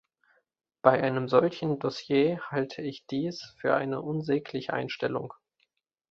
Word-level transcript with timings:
Bei 0.81 0.99
einem 1.03 1.27
solchen 1.27 1.77
Dossier 1.77 2.41
halte 2.49 2.81
ich 2.81 3.05
dies 3.05 3.53
für 3.61 3.75
eine 3.75 4.01
unsägliche 4.01 4.73
Einstellung. 4.73 5.31